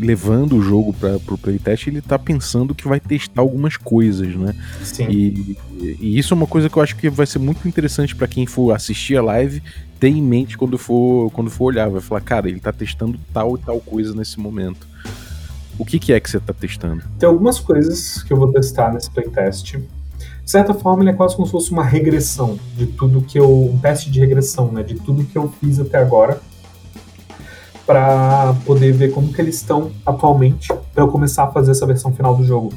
[0.00, 4.54] levando o jogo para pro playtest, ele tá pensando que vai testar algumas coisas, né?
[4.82, 5.06] Sim.
[5.08, 5.56] E,
[6.00, 8.46] e isso é uma coisa que eu acho que vai ser muito interessante para quem
[8.46, 9.62] for assistir a live
[10.00, 11.88] ter em mente quando for, quando for olhar.
[11.90, 14.88] Vai falar, cara, ele tá testando tal e tal coisa nesse momento.
[15.78, 17.02] O que, que é que você tá testando?
[17.18, 19.76] Tem algumas coisas que eu vou testar nesse playtest.
[19.76, 23.66] De certa forma, ele é quase como se fosse uma regressão de tudo que eu.
[23.66, 24.82] um teste de regressão, né?
[24.82, 26.40] De tudo que eu fiz até agora.
[27.90, 32.12] Para poder ver como que eles estão atualmente, para eu começar a fazer essa versão
[32.12, 32.72] final do jogo.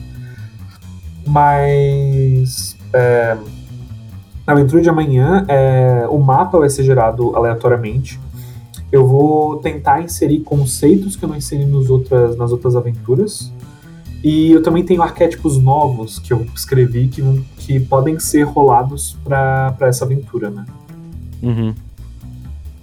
[1.24, 2.76] Mas.
[2.92, 3.38] É,
[4.48, 8.20] na aventura de amanhã, é, o mapa vai ser gerado aleatoriamente.
[8.92, 13.54] Eu vou tentar inserir conceitos que eu não inseri nos outras, nas outras aventuras.
[14.24, 17.22] E eu também tenho arquétipos novos que eu escrevi que,
[17.58, 20.66] que podem ser rolados para essa aventura, né?
[21.44, 21.76] Uhum.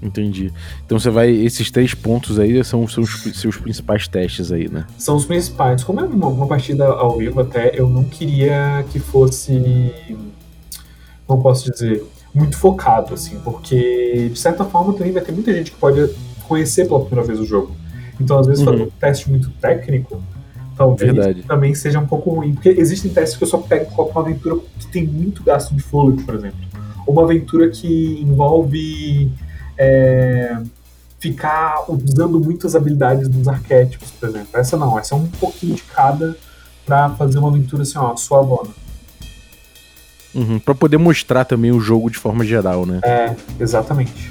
[0.03, 0.53] Entendi.
[0.85, 1.31] Então você vai.
[1.31, 4.87] Esses três pontos aí são os seus, seus principais testes aí, né?
[4.97, 5.85] São os principais.
[5.85, 10.17] Como é uma, uma partida ao vivo, até eu não queria que fosse.
[11.27, 12.05] Como posso dizer?
[12.35, 16.09] Muito focado, assim, porque de certa forma também vai ter muita gente que pode
[16.47, 17.75] conhecer pela primeira vez o jogo.
[18.21, 18.73] Então, às vezes, Uhum.
[18.73, 20.23] fazer um teste muito técnico
[20.77, 21.43] talvez Verdade.
[21.43, 22.55] também seja um pouco ruim.
[22.55, 25.83] Porque existem testes que eu só pego com uma aventura que tem muito gasto de
[25.83, 26.59] fôlego, por exemplo.
[27.07, 29.31] Ou uma aventura que envolve
[29.83, 30.59] é,
[31.19, 34.49] ficar usando muitas habilidades dos arquétipos, por exemplo.
[34.53, 36.37] Essa não, essa é um pouquinho de cada
[36.85, 38.69] pra fazer uma aventura assim, ó, suavona.
[40.35, 40.59] Uhum.
[40.59, 43.01] Pra poder mostrar também o jogo de forma geral, né?
[43.03, 44.31] É, exatamente.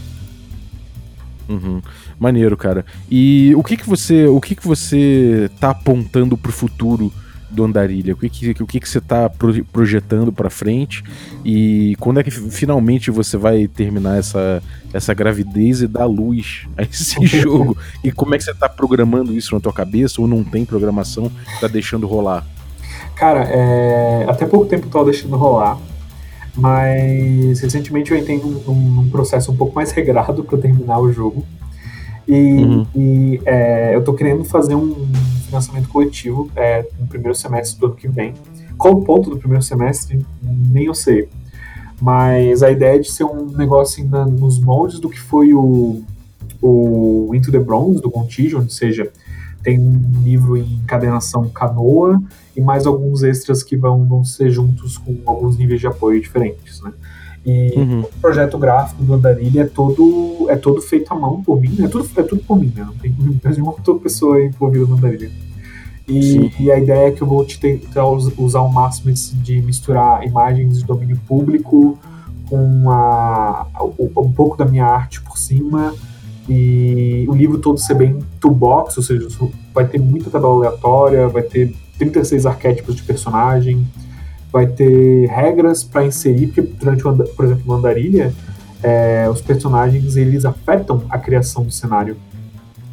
[1.49, 1.81] Uhum.
[2.19, 2.85] Maneiro, cara.
[3.09, 7.11] E o que que você, o que que você tá apontando pro futuro
[7.49, 8.13] do Andarilha?
[8.13, 11.03] O que que, o que, que você tá pro- projetando pra frente?
[11.43, 14.61] E quando é que fi- finalmente você vai terminar essa,
[14.93, 17.75] essa gravidez e dar luz a esse jogo?
[18.03, 20.21] E como é que você tá programando isso na tua cabeça?
[20.21, 21.31] Ou não tem programação?
[21.59, 22.45] Tá deixando rolar?
[23.15, 25.77] Cara, é, até pouco tempo eu tava deixando rolar,
[26.55, 31.45] mas recentemente eu entrei num- num processo um pouco mais regrado para terminar o jogo.
[32.29, 32.85] E, Uhum.
[32.95, 34.93] e, é, eu tô querendo fazer um
[35.47, 38.35] financiamento coletivo é, no primeiro semestre do ano que vem.
[38.77, 40.23] Qual o ponto do primeiro semestre?
[40.43, 41.27] Nem eu sei.
[41.99, 46.03] Mas a ideia é de ser um negócio na- nos moldes do que foi o,
[46.61, 49.11] o Into the Bronze, do Contagion, ou seja,
[49.63, 52.21] tem um livro em encadenação canoa
[52.55, 56.79] e mais alguns extras que vão, vão ser juntos com alguns níveis de apoio diferentes,
[56.81, 56.91] né?
[57.45, 58.01] E Uhum.
[58.01, 61.87] o projeto gráfico do Andarilha é todo, é todo feito à mão por mim, é
[61.87, 62.83] tudo, é tudo por mim, né?
[62.85, 65.31] Não tem nenhuma outra pessoa envolvida no Andarilha.
[66.07, 69.61] E, e a ideia é que eu vou te tentar us- usar o máximo de
[69.61, 71.97] misturar imagens de domínio público
[72.49, 73.67] com a,
[74.17, 75.93] um pouco da minha arte por cima
[76.49, 79.27] e o livro todo ser bem toolbox, ou seja,
[79.73, 83.87] vai ter muita tabela aleatória, vai ter 36 arquétipos de personagem,
[84.51, 88.33] vai ter regras para inserir, porque durante, por exemplo, no Andarilha,
[88.81, 92.17] é, os personagens eles afetam a criação do cenário.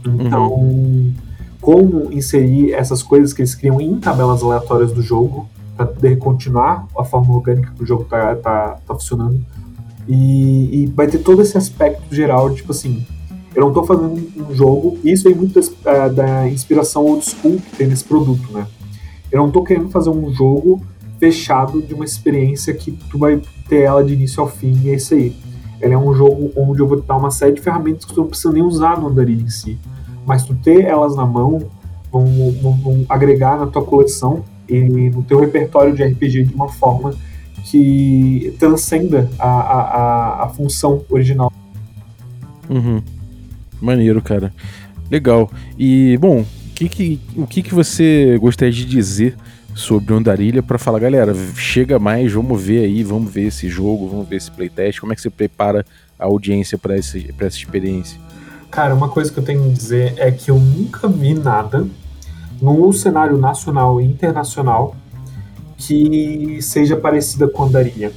[0.04, 1.12] Então,
[1.60, 6.86] como inserir essas coisas que eles criam em tabelas aleatórias do jogo para poder continuar
[6.96, 9.40] a forma orgânica que o jogo tá, tá, tá funcionando.
[10.08, 13.04] E, e vai ter todo esse aspecto geral, tipo assim,
[13.54, 14.12] eu não tô fazendo
[14.48, 18.04] um jogo, e isso vem muito das- ah, da inspiração old school que tem nesse
[18.04, 18.66] produto, né?
[19.32, 20.82] Eu não tô querendo fazer um jogo
[21.18, 24.94] fechado de uma experiência que tu vai ter ela de início ao fim, e é
[24.94, 25.34] isso aí.
[25.80, 28.20] Ele é um jogo onde eu vou te dar uma série de ferramentas que tu
[28.20, 29.78] não precisa nem usar no Andarilha em si.
[30.26, 31.62] Mas tu ter elas na mão
[32.10, 32.24] vão,
[32.62, 37.14] vão- vão agregar na tua coleção e no teu repertório de RPG de uma forma
[37.64, 41.52] que transcenda a, a, a, a função original.
[42.68, 43.02] Uhum.
[43.80, 44.52] Maneiro, cara.
[45.10, 45.50] Legal.
[45.78, 49.36] E, bom, o que que, o que que você gostaria de dizer
[49.76, 54.26] sobre Andarilha pra falar, galera, chega mais, vamos ver aí, vamos ver esse jogo, vamos
[54.26, 55.84] ver esse playtest, como é que você prepara
[56.18, 58.18] a audiência pra essa experiência?
[58.70, 61.86] Cara, uma coisa que eu tenho que dizer é que eu nunca vi nada
[62.60, 64.96] no cenário nacional e internacional
[65.76, 68.12] que seja parecida com Andarilha.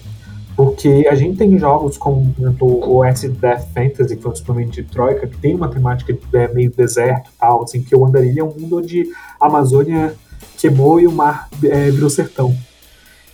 [0.55, 4.71] Porque a gente tem jogos como, exemplo, o Acid Death Fantasy, que foi um suplemento
[4.71, 8.41] de Troika, que tem uma temática é, meio deserto e tal, assim, que o Andarilha
[8.41, 10.15] é um mundo onde a Amazônia
[10.57, 12.55] queimou e o mar é, virou sertão.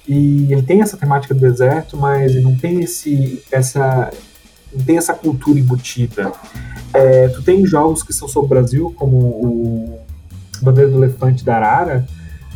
[0.07, 4.11] E ele tem essa temática do deserto, mas ele não tem esse, essa,
[4.73, 6.31] não tem essa cultura embutida.
[6.93, 9.99] É, tu tem jogos que são sobre o Brasil, como o
[10.61, 12.07] Bandeira do Elefante da Arara,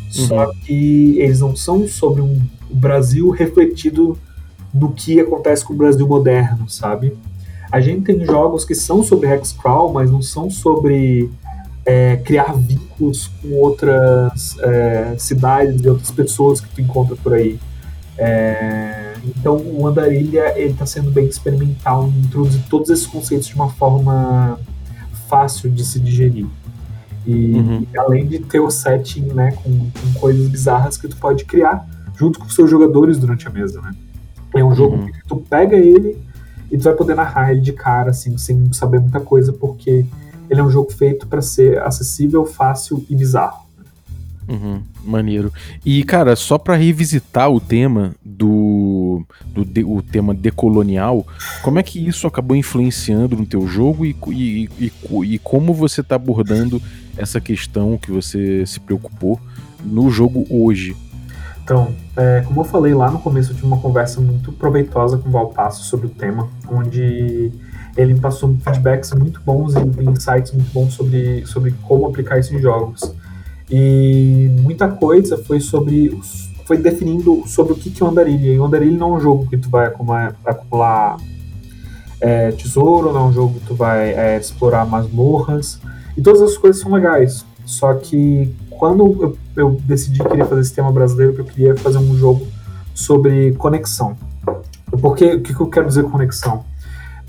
[0.10, 4.18] só que eles não são sobre um o Brasil refletido
[4.74, 7.18] no que acontece com o Brasil moderno, sabe?
[7.72, 11.30] A gente tem jogos que são sobre Hexcrawl, mas não são sobre
[11.86, 17.60] é, criar vínculos com outras é, cidades e outras pessoas que tu encontra por aí.
[18.18, 23.56] É, então o Andarilha ele está sendo bem experimental em introduzir todos esses conceitos de
[23.56, 24.60] uma forma
[25.28, 26.46] fácil de se digerir.
[27.26, 27.86] E, Uhum.
[27.94, 31.88] e além de ter o setting né, com, com coisas bizarras que tu pode criar
[32.18, 33.80] junto com os seus jogadores durante a mesa.
[33.82, 33.92] Né?
[34.56, 35.06] É um jogo Uhum.
[35.12, 36.18] que tu pega ele
[36.72, 40.06] e tu vai poder narrar ele de cara, assim, sem saber muita coisa, porque
[40.50, 43.68] ele é um jogo feito para ser acessível, fácil e bizarro.
[44.48, 45.54] Uhum, maneiro.
[45.86, 51.24] E, cara, só pra revisitar o tema do, do de- o tema decolonial,
[51.62, 54.92] como é que isso acabou influenciando no teu jogo e, e, e,
[55.34, 56.82] e como você tá abordando
[57.16, 59.40] essa questão que você se preocupou
[59.86, 60.98] no jogo hoje?
[61.64, 65.30] Então, é, como eu falei lá no começo, eu tive uma conversa muito proveitosa com
[65.30, 67.52] o Valpasso sobre o tema, onde
[67.98, 72.56] ele me passou feedbacks muito bons e insights muito bons sobre, sobre como aplicar isso
[72.56, 73.14] em jogos.
[73.70, 76.18] E muita coisa foi sobre.
[76.66, 78.54] foi definindo sobre o que que é o Andarilha.
[78.54, 81.18] E o Andarilha não é um jogo que tu vai acumular, acumular
[82.20, 85.80] é, tesouro, não é um jogo que tu vai é, explorar masmorras.
[86.18, 87.46] E todas essas coisas são legais.
[87.66, 91.76] Só que quando eu, eu decidi que queria fazer esse tema brasileiro, que eu queria
[91.76, 92.48] fazer um jogo
[92.96, 94.16] sobre conexão.
[95.02, 96.66] Porque o que, que eu quero dizer conexão?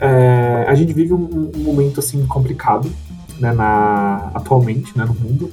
[0.00, 2.90] É, a gente vive um, um momento assim complicado
[3.38, 5.50] né, na, atualmente né, no mundo.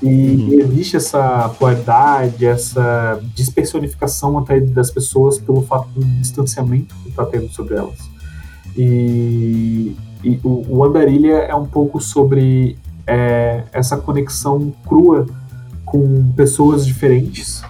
[0.00, 7.24] E existe essa polaridade, essa despersonificação até das pessoas pelo fato do distanciamento que está
[7.26, 7.98] tendo sobre elas.
[8.76, 15.26] E, e o, o Andarilha é um pouco sobre é, essa conexão crua
[15.84, 17.64] com pessoas diferentes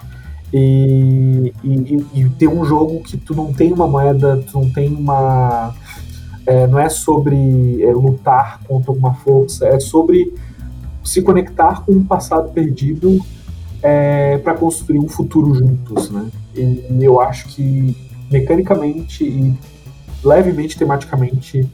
[0.53, 4.93] e, e, e ter um jogo que tu não tem uma moeda, tu não tem
[4.93, 5.73] uma.
[6.49, 10.33] É, não é sobre é, lutar contra alguma força, é sobre
[11.03, 13.19] se conectar com um passado perdido
[14.43, 16.27] para construir um futuro juntos, né?
[16.53, 17.95] E, eu acho que
[18.29, 19.57] mecanicamente e
[20.21, 21.69] levemente tematicamente,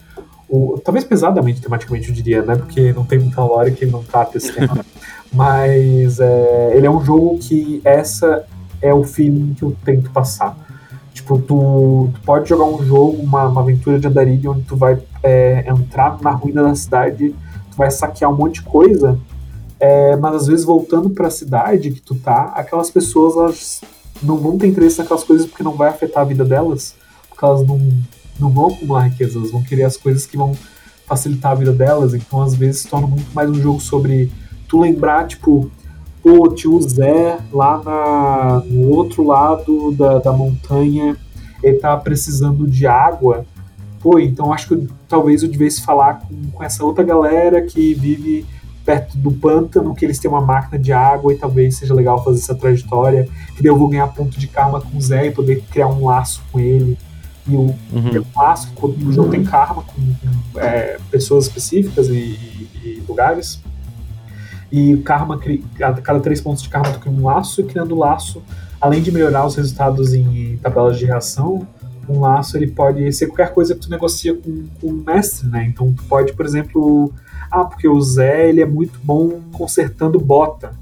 [0.47, 2.55] o, talvez pesadamente tematicamente eu diria, né?
[2.55, 4.85] Porque não tem muita lore que não trata esse tema.
[5.33, 8.45] Mas é, ele é um jogo que essa
[8.81, 10.55] é o feeling que eu tento passar.
[11.15, 15.01] Tipo, tu, tu pode jogar um jogo, uma, uma aventura de andarilho, onde tu vai
[15.23, 17.33] é, entrar na ruína da cidade,
[17.71, 19.17] tu vai saquear um monte de coisa,
[19.79, 23.81] é, mas às vezes voltando para a cidade que tu tá, aquelas pessoas elas
[24.21, 26.93] não vão ter interesse naquelas coisas porque não vai afetar a vida delas,
[27.29, 27.79] porque elas não,
[28.37, 30.53] não vão acumular riqueza, elas vão querer as coisas que vão
[31.07, 34.29] facilitar a vida delas, então às vezes torna muito mais um jogo sobre
[34.67, 35.71] tu lembrar, tipo,
[36.25, 41.15] o Zé lá na, no outro lado da, da montanha,
[41.63, 43.45] ele tá precisando de água,
[44.01, 47.93] pô, então acho que eu- talvez eu devesse falar com, com essa outra galera que
[47.93, 48.45] vive
[48.83, 52.39] perto do pântano, que eles têm uma máquina de água e talvez seja legal fazer
[52.39, 55.63] essa trajetória, que daí eu vou ganhar ponto de karma com o Zé e poder
[55.71, 56.97] criar um laço com ele.
[57.47, 57.75] E o, Uhum.
[57.93, 60.01] um laço, quando o jogo tem karma com,
[60.53, 63.59] com, é, pessoas específicas e, e- e lugares.
[64.75, 65.39] E karma,
[65.81, 68.43] a cada três pontos de karma tu cria um laço, e criando laço,
[68.81, 71.65] além de melhorar os resultados em tabelas de reação,
[72.09, 75.65] um laço ele pode ser qualquer coisa que tu negocia com, com o mestre, né?
[75.65, 77.09] Então tu pode, por exemplo,
[77.49, 80.73] ah, porque o Zé ele é muito bom consertando bota.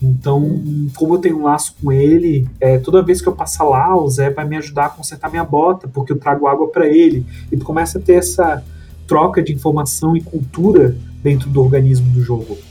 [0.00, 0.62] Então,
[0.94, 4.10] como eu tenho um laço com ele, é, toda vez que eu passar lá, o
[4.10, 7.24] Zé vai me ajudar a consertar minha bota, porque eu trago água para ele.
[7.50, 8.62] E tu começa a ter essa
[9.06, 12.67] troca de informação e cultura dentro do organismo do jogo.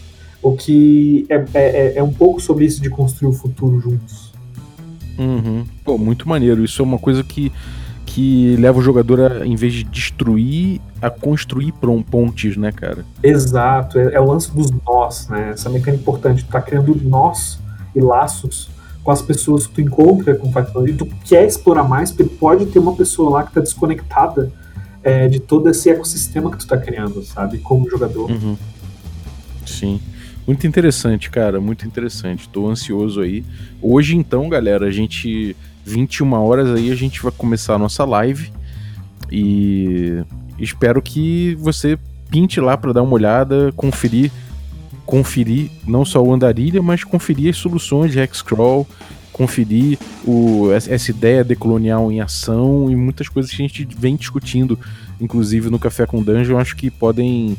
[0.47, 4.31] O que é, é, é um pouco sobre isso de construir o futuro juntos.
[5.19, 5.65] Uhum.
[5.83, 6.63] Pô, muito maneiro.
[6.63, 7.51] Isso é uma coisa que,
[8.05, 11.73] que leva o jogador a, em vez de destruir, a construir
[12.09, 13.03] pontes, né, cara?
[13.21, 15.49] Exato, é, é o lance dos nós, né?
[15.51, 16.45] Essa mecânica importante.
[16.45, 17.59] Tu tá criando nós
[17.93, 18.69] e laços
[19.03, 22.67] com as pessoas que tu encontra com o E tu quer explorar mais, porque pode
[22.67, 24.49] ter uma pessoa lá que tá desconectada
[25.03, 27.57] é, de todo esse ecossistema que tu tá criando, sabe?
[27.57, 28.31] Como jogador.
[28.31, 28.55] Uhum.
[29.65, 29.99] Sim.
[30.47, 32.47] Muito interessante, cara, muito interessante.
[32.47, 33.43] Tô ansioso aí.
[33.81, 35.55] Hoje, então, galera, a gente.
[35.83, 38.51] 21 horas aí, a gente vai começar a nossa live.
[39.29, 40.23] E
[40.57, 44.31] espero que você pinte lá para dar uma olhada, conferir.
[45.05, 48.85] Conferir não só o Andarilha, mas conferir as soluções de Hexcrawl,
[49.31, 54.77] conferir o, essa ideia decolonial em ação e muitas coisas que a gente vem discutindo,
[55.19, 57.57] inclusive no Café com Dungeon, acho que podem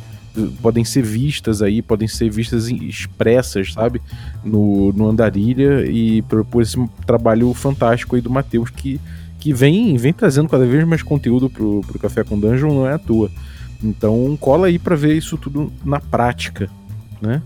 [0.63, 4.01] podem ser vistas aí, podem ser vistas expressas, sabe?
[4.45, 6.77] No, no Andarilha e por, por esse
[7.07, 9.01] trabalho fantástico aí do Matheus que,
[9.39, 12.95] que vem, vem trazendo cada vez mais conteúdo pro, pro Café com Dungeon, não é
[12.95, 13.31] à toa.
[13.83, 16.69] Então cola aí pra ver isso tudo na prática.
[17.21, 17.43] né?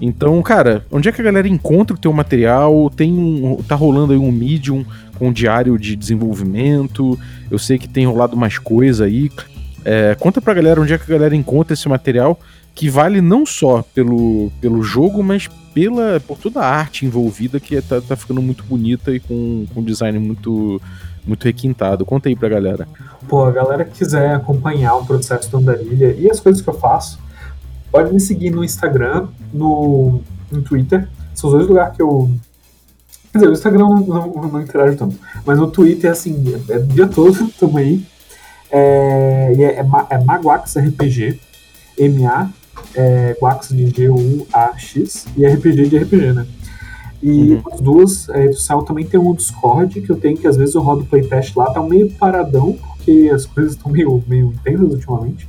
[0.00, 2.90] Então, cara, onde é que a galera encontra o teu material?
[2.90, 4.84] Tem um, tá rolando aí um Medium
[5.18, 7.18] com um diário de desenvolvimento.
[7.50, 9.30] Eu sei que tem rolado mais coisa aí.
[9.84, 12.38] É, conta pra galera onde é que a galera encontra esse material
[12.74, 17.80] que vale não só pelo, pelo jogo, mas pela, por toda a arte envolvida que
[17.80, 20.80] tá, tá ficando muito bonita e com, com design muito,
[21.26, 22.04] muito requintado.
[22.04, 22.88] Conta aí pra galera.
[23.28, 26.74] Pô, a galera que quiser acompanhar o processo do Andarilha e as coisas que eu
[26.74, 27.18] faço,
[27.92, 30.20] pode me seguir no Instagram, no,
[30.50, 31.08] no Twitter.
[31.34, 32.30] São os dois lugares que eu.
[33.32, 35.16] Quer dizer, o Instagram não, não, não interajo tanto.
[35.44, 38.04] Mas no Twitter, assim, é, é o dia todo, tamo aí.
[38.70, 41.38] É, e é, é, é Maguax RPG,
[41.98, 42.50] M-A,
[42.94, 46.46] é, Guax de G-U-A-X, e RPG de RPG, né?
[47.22, 47.62] E uhum.
[47.72, 50.74] as duas, é, do Cell também tem um Discord que eu tenho, que às vezes
[50.74, 55.48] eu rodo playtest lá, tá meio paradão, porque as coisas estão meio, meio intensas ultimamente.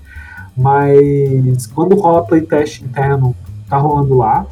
[0.55, 3.35] Mas quando rola playtest interno,
[3.69, 4.47] tá rolando lá.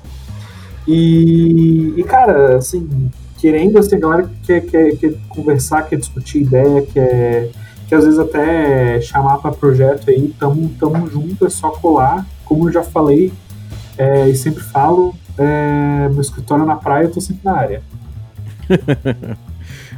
[0.85, 6.41] E, e cara, assim, querendo, assim, a galera que quer, quer, quer conversar, quer discutir
[6.41, 7.51] ideia, quer,
[7.93, 12.25] quer às vezes até chamar para projeto aí, tamo, tamo junto, é só colar.
[12.43, 13.31] Como eu já falei
[13.97, 17.83] é, e sempre falo, é, meu escritório é na praia, eu tô sempre na área.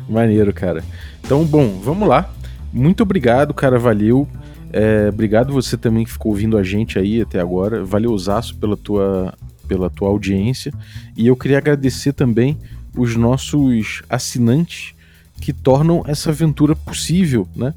[0.09, 0.83] Maneiro, cara.
[1.23, 2.29] Então, bom, vamos lá.
[2.71, 4.27] Muito obrigado, cara, valeu.
[4.73, 7.83] É, obrigado você também que ficou ouvindo a gente aí até agora.
[7.85, 9.33] Valeu, Zaço, pela tua,
[9.69, 10.73] pela tua audiência.
[11.15, 12.57] E eu queria agradecer também
[12.95, 14.94] os nossos assinantes
[15.39, 17.73] que tornam essa aventura possível, né?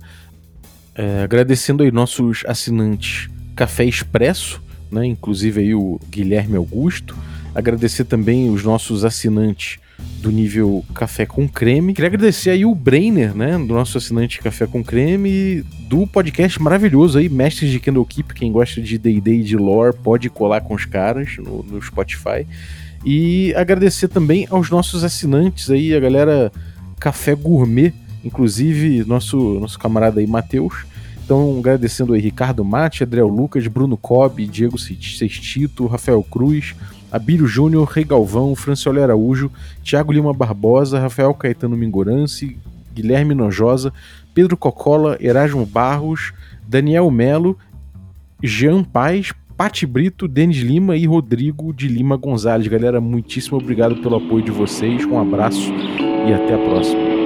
[0.95, 5.07] É, agradecendo aí nossos assinantes Café Expresso, né?
[5.07, 7.17] Inclusive aí o Guilherme Augusto.
[7.55, 9.79] Agradecer também os nossos assinantes
[10.21, 11.95] do nível Café com Creme.
[11.95, 17.19] Queria agradecer aí o Brainer, né, do nosso assinante Café com Creme, do podcast maravilhoso
[17.19, 20.85] aí, Mestres de Candlekeep, quem gosta de D&D e de lore pode colar com os
[20.85, 22.47] caras no, no Spotify.
[23.05, 26.53] E agradecer também aos nossos assinantes aí, a galera
[26.99, 27.93] Café Gourmet,
[28.25, 30.87] inclusive nosso, nosso camarada aí, Matheus.
[31.25, 36.75] Então, agradecendo aí Ricardo Mate, Adriel Lucas, Bruno Cobb, Diego Sextito, Rafael Cruz,
[37.13, 39.51] Abílio Júnior, Rei Galvão, Franciola Araújo,
[39.83, 42.57] Tiago Lima Barbosa, Rafael Caetano Mingorance,
[42.95, 43.93] Guilherme Nojosa,
[44.35, 46.33] Pedro Cocola, Erasmo Barros,
[46.67, 47.59] Daniel Melo,
[48.43, 52.69] Jean Paz, Pati Brito, Denis Lima e Rodrigo de Lima Gonzalez.
[52.69, 55.05] Galera, muitíssimo obrigado pelo apoio de vocês.
[55.05, 55.73] Um abraço
[56.29, 57.18] e até a próxima.